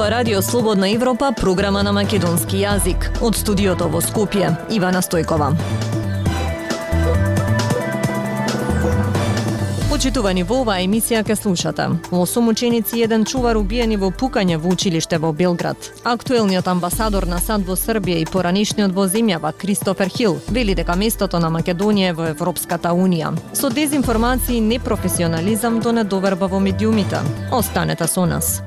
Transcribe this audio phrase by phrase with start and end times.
[0.00, 3.10] Ова радио Слободна Европа, програма на македонски јазик.
[3.20, 5.50] Од студиото во Скопје, Ивана Стојкова.
[9.90, 11.90] Почитувани во оваа емисија ке слушате.
[12.10, 15.76] Осум ученици и еден чувар убиени во пукање во училиште во Белград.
[16.02, 21.38] Актуелниот амбасадор на САД во Србија и поранишниот во земјава Кристофер Хил вели дека местото
[21.38, 23.36] на Македонија е во Европската Унија.
[23.52, 27.20] Со дезинформации и непрофесионализам до недоверба во медиумите.
[27.52, 28.62] Останете со нас.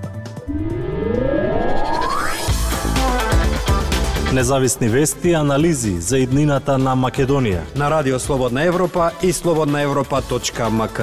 [4.34, 7.62] Независни вести и анализи за иднината на Македонија.
[7.76, 11.02] На Радио Слободна Европа и слободнаевропа.мк.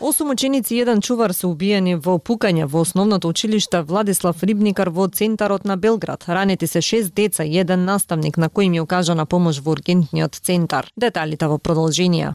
[0.00, 5.08] Осум ученици и еден чувар се убиени во пукање во основното училиште Владислав Рибникар во
[5.08, 6.24] центарот на Белград.
[6.28, 10.34] Ранети се шест деца и еден наставник на кој им ја окажана помош во ургентниот
[10.34, 10.86] центар.
[11.00, 12.32] Деталите во продолжение.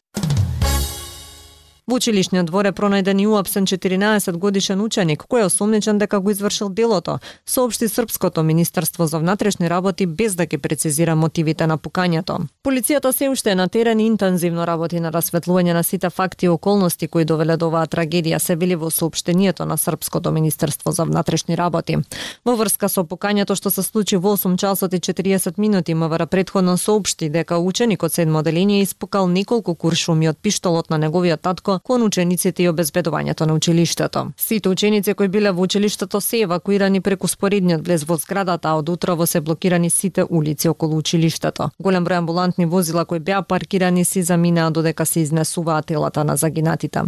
[1.87, 6.33] Во училишниот двор е пронајден и уапсен 14 годишен ученик кој е осомничен дека го
[6.33, 12.41] извршил делото, соопшти Српското министерство за внатрешни работи без да ги прецизира мотивите на пукањето.
[12.63, 16.49] Полицијата се уште е на терен и интензивно работи на расветлување на сите факти и
[16.49, 21.57] околности кои довеле до оваа трагедија, се вели во соопштението на Српското министерство за внатрешни
[21.57, 21.95] работи.
[22.43, 26.77] Во врска со пукањето што се случи во 8 часот и 40 минути, МВР предходно
[26.77, 32.63] соопшти дека ученикот седмо одделение испукал неколку куршуми од пиштолот на неговиот татко кон учениците
[32.63, 34.31] и обезбедувањето на училиштето.
[34.37, 38.89] Сите ученици кои биле во училиштето се евакуирани преку споредниот влез во зградата, а од
[38.89, 41.69] утрово се блокирани сите улици околу училиштето.
[41.79, 47.01] Голем број амбулантни возила кои беа паркирани си заминаа додека се изнесуваат телата на загинатите.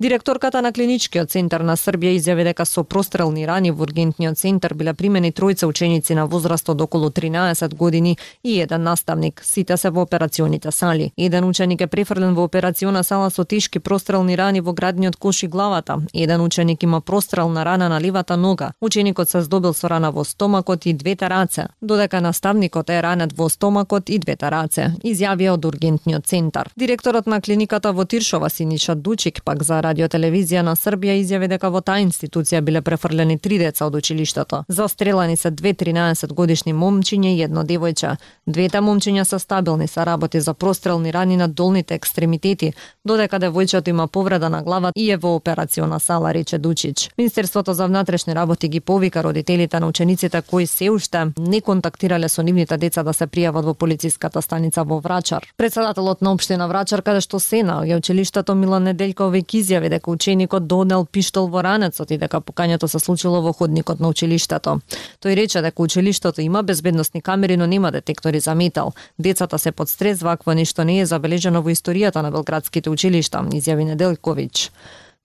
[0.00, 4.94] Директорката на клиничкиот центар на Србија изјави дека со прострелни рани во ургентниот центар биле
[4.94, 9.42] примени тројца ученици на возраст од околу 13 години и еден наставник.
[9.44, 11.12] Сите се во операционите сали.
[11.16, 15.42] Еден ученик е префрлен во операциона сала со тешки прострел прострелни рани во градниот кош
[15.42, 15.98] и главата.
[16.14, 18.70] Еден ученик има прострелна рана на левата нога.
[18.80, 23.48] Ученикот се здобил со рана во стомакот и двете раце, додека наставникот е ранет во
[23.48, 26.70] стомакот и двете раце, изјавија од ургентниот центар.
[26.76, 31.80] Директорот на клиниката во Тиршова Синиша Дучик пак за радиотелевизија на Србија изјави дека во
[31.80, 34.64] таа институција биле префрлени три деца од училиштето.
[34.68, 38.16] Застрелани се две 13 годишни момчиња и едно девојче.
[38.46, 42.72] Двете момчиња се стабилни са работи за прострелни рани на долните екстремитети,
[43.04, 47.10] додека девојчето има има повреда на глава и е во операциона сала, рече Дучич.
[47.18, 52.42] Министерството за внатрешни работи ги повика родителите на учениците кои се уште не контактирале со
[52.42, 55.46] нивните деца да се пријават во полициската станица во Врачар.
[55.56, 61.04] Председателот на општина Врачар, каде што сена ја училиштето Милан Неделковиќ изјави дека ученикот донел
[61.04, 64.80] пиштол во ранецот и дека покањето се случило во ходникот на училиштето.
[65.22, 68.92] Тој рече дека училиштето има безбедносни камери, но нема детектори за метал.
[69.18, 73.89] Децата се под стрес, вакво нешто не е забележено во историјата на белградските училишта, изјави
[73.89, 74.69] Неделковиќ.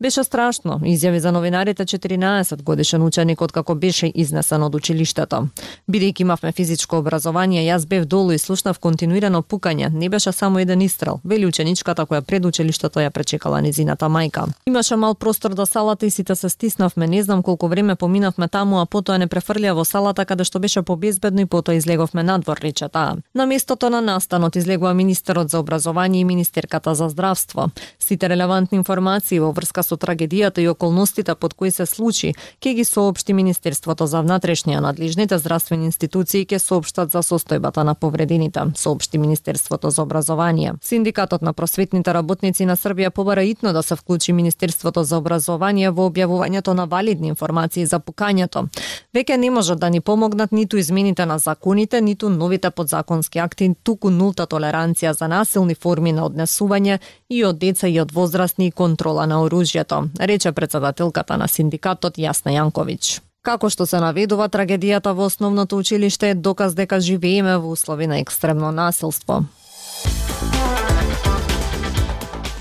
[0.02, 5.48] Беше страшно, изјави за новинарите 14 годишен ученик како беше изнесен од училиштето.
[5.92, 9.90] Бидејќи имавме физичко образование, јас бев долу и слушнав континуирано пукање.
[9.92, 14.46] Не беше само еден истрел, вели ученичката која пред училиштето ја пречекала низината мајка.
[14.66, 18.80] Имаше мал простор до салата и сите се стиснавме, не знам колку време поминавме таму,
[18.80, 22.88] а потоа не префрлија во салата каде што беше побезбедно и потоа излеговме надвор, рече
[22.88, 23.18] таа.
[23.36, 27.70] На местото на настанот излегува министерот за образование и министерката за здравство.
[28.00, 32.86] Сите релевантни информации во врска со трагедијата и околностите под кои се случи, ќе ги
[32.86, 39.90] соопшти Министерството за внатрешни, надлежните здравствени институции ќе соопштат за состојбата на повредените, соопшти Министерството
[39.90, 40.74] за образование.
[40.82, 46.10] Синдикатот на просветните работници на Србија побара итно да се вклучи Министерството за образование во
[46.10, 48.68] објавувањето на валидни информации за пукањето.
[49.14, 54.10] Веќе не можат да ни помогнат ниту измените на законите, ниту новите подзаконски акти, туку
[54.10, 59.26] нулта толеранција за насилни форми на однесување и од деца и од возрастни и контрола
[59.26, 63.22] на оружје оружјето, рече председателката на синдикатот Јасна Јанковиќ.
[63.41, 68.20] Како што се наведува, трагедијата во основното училиште е доказ дека живееме во услови на
[68.20, 69.46] екстремно насилство.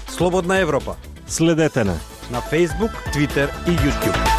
[0.09, 0.97] Слободна Европа.
[1.27, 1.97] Следете на
[2.31, 4.38] на Facebook, Twitter и YouTube.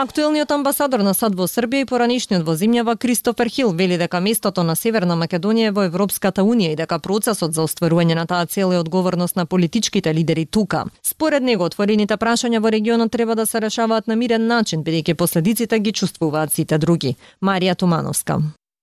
[0.00, 4.62] Актуелниот амбасадор на САД во Србија и поранишниот во земјава Кристофер Хил вели дека местото
[4.64, 8.72] на Северна Македонија е во Европската унија и дека процесот за остварување на таа цел
[8.72, 10.86] е одговорност на политичките лидери тука.
[11.04, 15.78] Според него отворените прашања во регионот треба да се решаваат на мирен начин бидејќи последиците
[15.78, 17.16] ги чувствуваат сите други.
[17.42, 18.40] Марија Тумановска.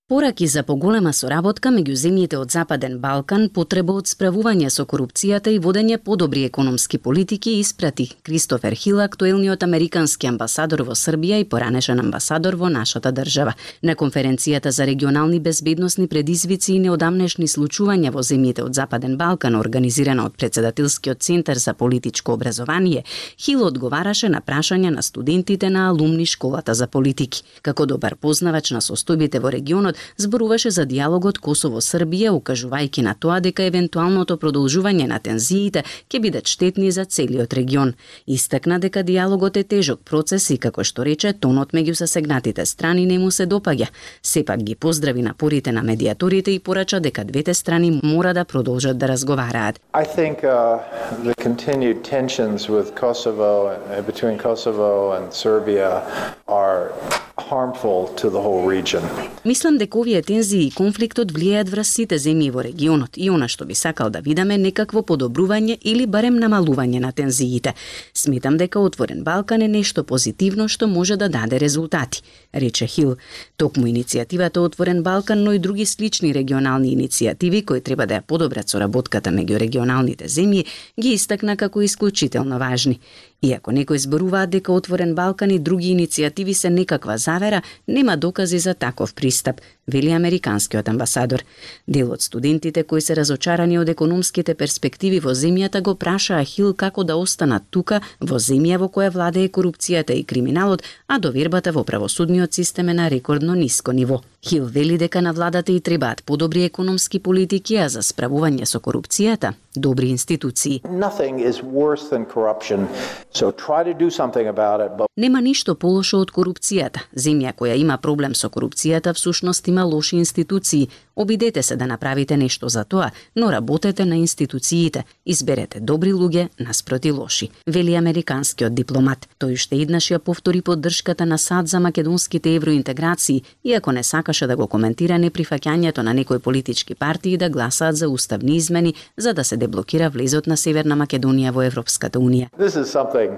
[0.09, 5.57] Пораки за поголема соработка меѓу земјите од Западен Балкан, потреба од справување со корупцијата и
[5.59, 12.55] водење подобри економски политики испрати Кристофер Хил, актуелниот американски амбасадор во Србија и поранешен амбасадор
[12.55, 13.55] во нашата држава.
[13.83, 20.23] На конференцијата за регионални безбедносни предизвици и неодамнешни случувања во земјите од Западен Балкан, организирана
[20.31, 23.03] од председателскиот центар за политичко образование,
[23.35, 27.43] Хил одговараше на прашања на студентите на алумни школата за политики.
[27.61, 33.63] Како добар познавач на состојбите во регионот, зборуваше за диалогот Косово-Србија, укажувајќи на тоа дека
[33.63, 37.93] евентуалното продолжување на тензиите ќе бидат штетни за целиот регион.
[38.27, 43.19] Истакна дека диалогот е тежок процес и како што рече, тонот меѓу засегнатите страни не
[43.19, 43.87] му се допаѓа.
[44.23, 49.07] Сепак ги поздрави напорите на медиаторите и порача дека двете страни мора да продолжат да
[49.07, 49.79] разговараат.
[49.93, 50.79] I think uh,
[51.23, 56.01] the continued tensions with Kosovo uh, between Kosovo and Serbia
[56.47, 56.91] are
[57.37, 59.01] harmful to the whole region.
[59.45, 63.65] Мислам дека овие тензии и конфликтот влијаат врз сите земји во регионот и она што
[63.65, 67.73] би сакал да видаме некакво подобрување или барем намалување на тензиите.
[68.13, 72.23] Сметам дека отворен Балкан е нешто позитивно што може да даде резултати,
[72.53, 73.17] рече Хил.
[73.57, 78.69] Токму иницијативата Отворен Балкан, но и други слични регионални иницијативи кои треба да ја подобрат
[78.69, 80.65] соработката меѓу регионалните земји,
[80.99, 82.99] ги истакна како исклучително важни.
[83.41, 88.73] Иако некои зборуваат дека Отворен Балкан и други иницијативи се некаква завера, нема докази за
[88.73, 91.43] таков пристап, вели американскиот амбасадор.
[91.87, 97.03] Дел од студентите кои се разочарани од економските перспективи во земјата го прашаа Хил како
[97.03, 102.53] да останат тука во земја во која владее корупцијата и криминалот, а довербата во правосудниот
[102.53, 104.23] систем е на рекордно ниско ниво.
[104.41, 109.53] Хил вели дека на владата и требаат подобри економски политики, а за справување со корупцијата
[109.75, 110.81] добри институции.
[110.83, 112.87] Nothing is worse than corruption,
[113.31, 116.99] so try to do something about it, but Нема ништо полошо од корупцијата.
[117.17, 120.87] Земја која има проблем со корупцијата всушност има лоши институции.
[121.15, 125.03] Обидете се да направите нешто за тоа, но работете на институциите.
[125.25, 129.27] Изберете добри луѓе наспроти лоши, вели американскиот дипломат.
[129.39, 134.55] Тој уште еднаш ја повтори поддршката на САД за македонските евроинтеграции, иако не сакаше да
[134.55, 139.57] го коментира неприфаќањето на некои политички партии да гласаат за уставни измени за да се
[139.57, 142.49] деблокира влезот на Северна Македонија во Европската унија.
[142.59, 143.37] this is something, something,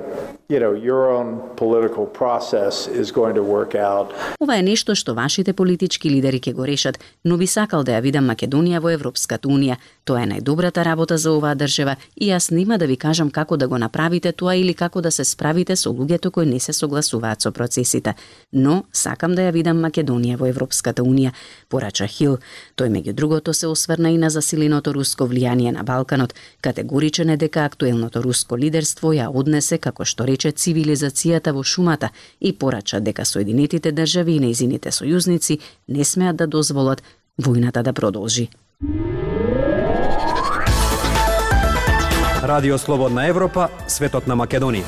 [0.49, 4.13] you know, your own political process is going to work out.
[4.39, 8.01] Ова е нешто што вашите политички лидери ќе го решат, но би сакал да ја
[8.01, 9.77] видам Македонија во Европската унија.
[10.09, 13.67] Тоа е најдобрата работа за оваа држава и јас нема да ви кажам како да
[13.69, 17.51] го направите тоа или како да се справите со луѓето кои не се согласуваат со
[17.51, 18.15] процесите.
[18.51, 21.29] Но сакам да ја видам Македонија во Европската унија,
[21.69, 22.39] порача Хил.
[22.75, 27.65] Тој меѓу другото се осврна и на засиленото руско влијание на Балканот, категоричен е дека
[27.69, 32.09] актуелното руско лидерство ја однесе како што рече цивилизацијата во шумата
[32.41, 37.03] и порача дека Соединетите држави и нејзините сојузници не смеат да дозволат
[37.37, 38.49] војната да продолжи.
[42.49, 44.81] Радио Слободна Европа, светот на Македонија.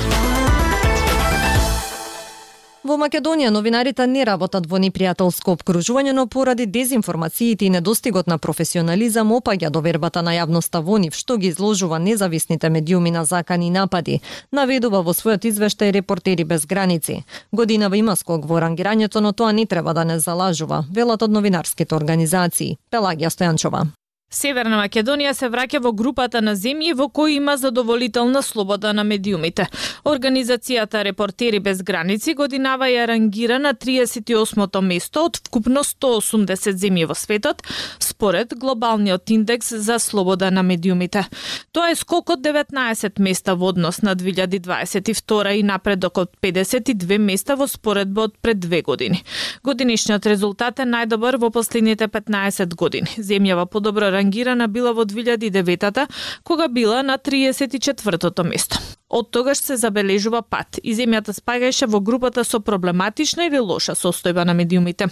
[2.81, 9.35] Во Македонија новинарите не работат во непријателско обкружување, но поради дезинформациите и недостигот на професионализам
[9.37, 14.19] опаѓа довербата на јавноста во нив, што ги изложува независните медиуми на закани и напади,
[14.51, 17.21] наведува во својот извештај репортери без граници.
[17.51, 21.95] Годинава има скок во рангирањето, но тоа не треба да не залажува, велат од новинарските
[21.95, 22.77] организации.
[22.89, 23.91] Пелагија Стојанчова.
[24.31, 29.65] Северна Македонија се враќа во групата на земји во кои има задоволителна слобода на медиумите.
[30.07, 37.15] Организацијата Репортери без граници годинава ја рангира на 38-то место од вкупно 180 земји во
[37.15, 37.59] светот,
[37.99, 41.25] според глобалниот индекс за слобода на медиумите.
[41.71, 47.59] Тоа е скок од 19 места во однос на 2022 и напредок од 52 места
[47.59, 49.23] во споредба од пред две години.
[49.63, 53.11] Годинишниот резултат е најдобар во последните 15 години.
[53.19, 56.07] Земјава подобро рангирана била во 2009
[56.43, 58.77] кога била на 34-тото место.
[59.11, 64.45] Од тогаш се забележува пат и земјата спагаеше во групата со проблематична или лоша состојба
[64.47, 65.09] на медиумите.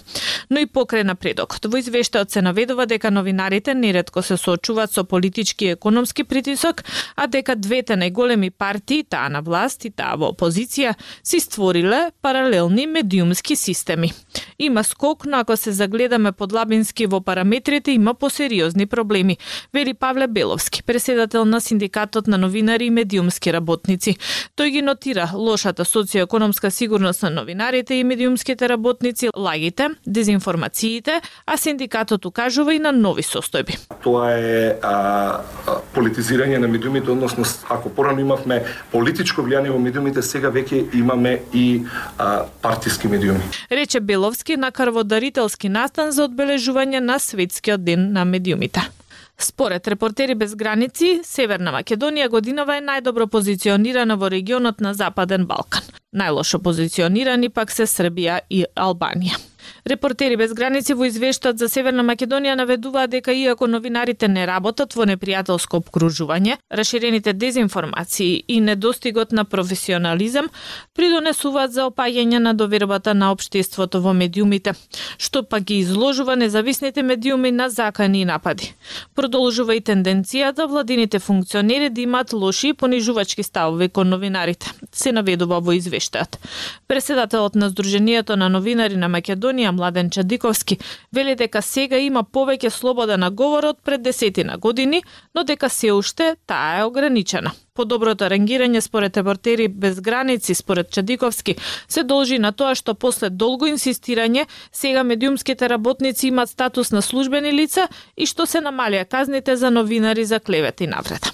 [0.50, 1.68] Но и покрај напредокот.
[1.68, 7.28] Во извештајот се наведува дека новинарите неретко се соочуваат со политички и економски притисок, а
[7.28, 13.56] дека двете најголеми партии, таа на власт и таа во опозиција, си створиле паралелни медиумски
[13.56, 14.14] системи.
[14.60, 19.38] Има скок, но ако се загледаме подлабински во параметрите, има посериозни проблеми,
[19.74, 24.18] вели Павле Беловски, преседател на Синдикатот на новинари и медиумски работници работници.
[24.58, 32.26] Тој ги нотира лошата социоекономска сигурност на новинарите и медиумските работници, лагите, дезинформациите, а синдикатот
[32.26, 33.78] укажува и на нови состојби.
[34.04, 35.42] Тоа е а,
[35.96, 41.84] политизирање на медиумите, односно ако порано имавме политичко влијание во медиумите, сега веќе имаме и
[42.18, 43.42] а, партиски медиуми.
[43.72, 48.90] Рече Беловски на карводарителски настан за одбележување на светскиот ден на медиумите.
[49.42, 55.86] Според репортери без граници, Северна Македонија годинава е најдобро позиционирана во регионот на Западен Балкан.
[56.12, 59.40] Најлошо позиционирани пак се Србија и Албанија.
[59.88, 65.08] Репортери без граници во извештаот за Северна Македонија наведуваат дека иако новинарите не работат во
[65.10, 70.50] непријателско обкружување, расширените дезинформации и недостигот на професионализам
[70.96, 74.76] придонесуваат за опаѓање на довербата на општеството во медиумите,
[75.18, 78.74] што пак ги изложува независните медиуми на закани и напади.
[79.16, 85.12] Продолжува и тенденцијата да владините функционери да имаат лоши и понижувачки ставови кон новинарите, се
[85.12, 86.40] наведува во извештаат.
[86.88, 90.78] Преседателот на Сдруженијето на новинари на Македонија Македонија Младен Чадиковски
[91.12, 95.04] вели дека сега има повеќе слобода на говорот пред десетина години,
[95.36, 97.52] но дека се уште таа е ограничена.
[97.74, 101.56] По доброто рангирање според репортери без граници според Чадиковски
[101.88, 107.52] се должи на тоа што после долго инсистирање сега медиумските работници имаат статус на службени
[107.52, 107.88] лица
[108.18, 111.34] и што се намалија казните за новинари за клевет и навреда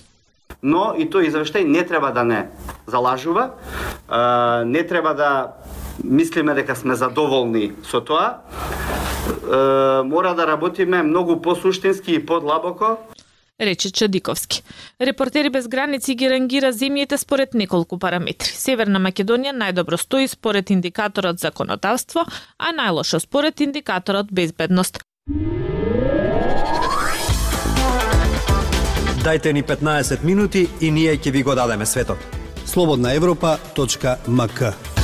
[0.61, 2.47] но и тој извештај не треба да не
[2.87, 3.51] залажува,
[4.65, 5.53] не треба да
[6.03, 8.41] мислиме дека сме задоволни со тоа.
[10.05, 12.97] Мора да работиме многу посуштински и подлабоко
[13.61, 14.63] рече Чадиковски.
[15.01, 18.51] Репортери без граници ги рангира земјите според неколку параметри.
[18.51, 22.25] Северна Македонија најдобро стои според индикаторот законодавство,
[22.59, 24.99] а најлошо според индикаторот безбедност.
[29.23, 32.17] Дайте ни 15 минути и ние ќе ви го дадеме светот.
[32.65, 34.94] Слободна Европа.мк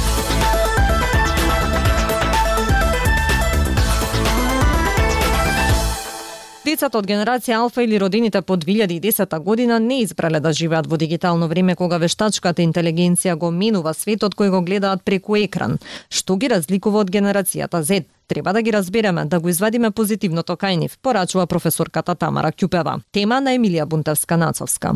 [6.71, 11.49] Децата од генерација Алфа или родените по 2010 година не избрале да живеат во дигитално
[11.51, 15.77] време кога вештачката интелигенција го минува светот кој го гледаат преку екран.
[16.07, 18.05] Што ги разликува од генерацијата Z?
[18.27, 23.01] Треба да ги разбереме, да го извадиме позитивното кај нив, порачува професорката Тамара Кјупева.
[23.11, 24.95] Тема на Емилија Бунтевска-Нацовска.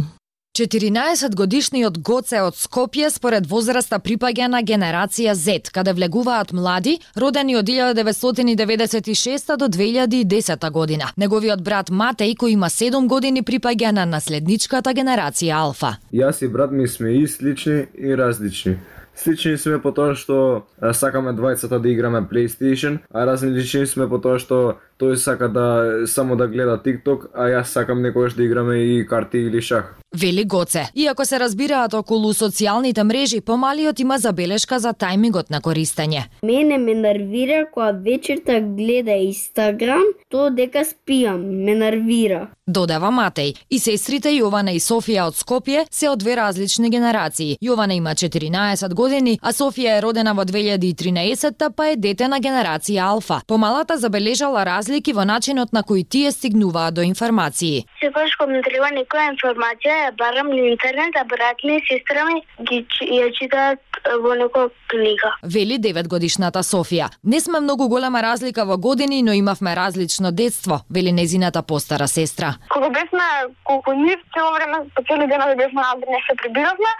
[0.56, 7.58] 14 годишниот Гоце од Скопје според возраста припаѓа на генерација Z, каде влегуваат млади, родени
[7.60, 11.12] од 1996 до 2010 година.
[11.20, 15.98] Неговиот брат Матеј, кој има 7 години, припаѓа на наследничката генерација Алфа.
[16.16, 18.80] Јас и брат ми сме и слични и различни.
[19.16, 24.40] Слични сме по тоа што сакаме двајцата да играме PlayStation, а различни сме по тоа
[24.40, 29.06] што тој сака да само да гледа TikTok, а јас сакам некогаш да играме и
[29.08, 29.96] карти или шах.
[30.16, 30.86] Вели Гоце.
[30.96, 36.24] Иако се разбираат околу социјалните мрежи, помалиот има забелешка за тајмингот на користење.
[36.44, 42.48] Мене ме нервира кога вечерта гледа Инстаграм, то дека спиам, ме нервира.
[42.68, 43.56] Додава Матеј.
[43.70, 47.58] И сестрите Јована и Софија од Скопје се од две различни генерации.
[47.62, 53.04] Јована има 14 години, а Софија е родена во 2013 па е дете на генерација
[53.04, 53.42] Алфа.
[53.48, 57.86] Помалата забележала раз разлики во начинот на кој тие стигнуваат до информации.
[58.00, 62.26] Секогаш кога ми треба некоја информација, ја барам на интернет, а брат ми и сестра
[62.26, 63.80] ми ги ја читаат
[64.22, 65.34] во некоја книга.
[65.44, 67.10] Вели 9 годишната Софија.
[67.24, 72.56] Не сме многу голема разлика во години, но имавме различно детство, вели незината постара сестра.
[72.70, 76.92] Кога бевме колку нив, цело време, по цели ден да бевме не се прибиравме,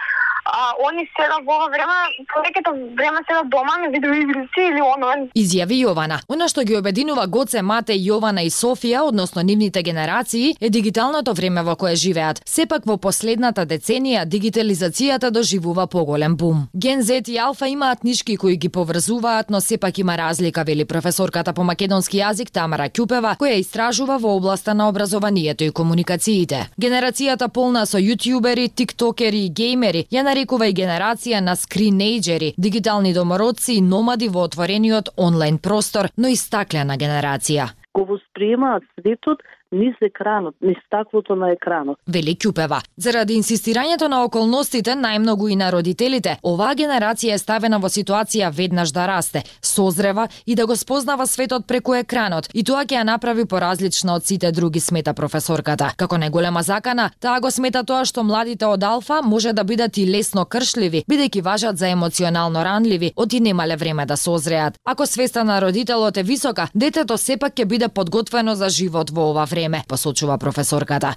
[0.46, 1.96] а они седат во ова време,
[2.32, 5.28] повеќето време седат дома на видеоигрици или онлайн.
[5.34, 6.20] Изјави Јована.
[6.28, 11.62] Она што ги обединува Гоце, Мате, Јована и Софија, односно нивните генерации, е дигиталното време
[11.62, 12.42] во кое живеат.
[12.44, 16.68] Сепак во последната деценија дигитализацијата доживува поголем бум.
[16.74, 21.52] Ген Z и Алфа имаат нишки кои ги поврзуваат, но сепак има разлика, вели професорката
[21.52, 26.68] по македонски јазик Тамара Ќупева, која истражува во областа на образованието и комуникациите.
[26.80, 33.78] Генерацијата полна со јутјубери, тиктокери и геймери ја нарекува и генерација на скринејџери, дигитални домородци
[33.78, 37.70] и номади во отворениот онлайн простор, но и стаклена генерација.
[37.96, 39.40] Го восприемаат светот
[39.76, 41.98] низ екранот, низ стаклото на екранот.
[42.08, 42.80] Вели Ќупева.
[42.96, 48.92] Заради инсистирањето на околностите, најмногу и на родителите, оваа генерација е ставена во ситуација веднаш
[48.96, 53.44] да расте, созрева и да го спознава светот преку екранот, и тоа ќе ја направи
[53.44, 55.92] поразлична од сите други, смета професорката.
[55.96, 60.06] Како најголема закана, таа го смета тоа што младите од Алфа може да бидат и
[60.06, 64.78] лесно кршливи, бидејќи важат за емоционално ранливи, од и немале време да созреат.
[64.84, 69.44] Ако свеста на родителот е висока, детето сепак ќе биде подготвено за живот во ова
[69.44, 71.14] време време, посочува професорката.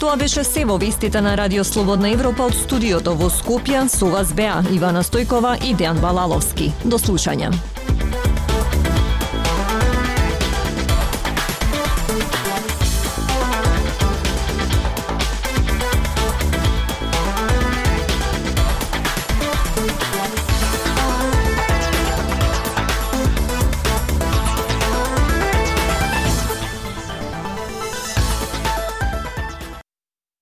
[0.00, 3.88] Тоа беше се во вестите на Радио Слободна Европа од студиото во Скопје.
[3.88, 6.72] Со вас беа Ивана Стојкова и Дејан Балаловски.
[6.84, 7.75] До слушање.